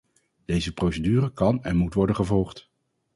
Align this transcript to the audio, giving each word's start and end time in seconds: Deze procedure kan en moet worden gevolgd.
Deze 0.45 0.73
procedure 0.73 1.33
kan 1.33 1.63
en 1.63 1.75
moet 1.77 1.93
worden 1.93 2.15
gevolgd. 2.15 2.69